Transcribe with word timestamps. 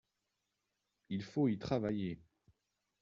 Il 1.09 1.21
faut 1.21 1.47
y 1.47 1.59
travailler. 1.59 2.19